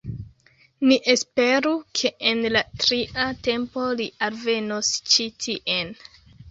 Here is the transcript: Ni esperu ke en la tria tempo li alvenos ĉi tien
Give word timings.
Ni 0.91 0.95
esperu 1.13 1.73
ke 2.01 2.13
en 2.31 2.41
la 2.57 2.65
tria 2.85 3.29
tempo 3.49 3.87
li 4.01 4.11
alvenos 4.31 4.93
ĉi 5.13 5.33
tien 5.47 5.99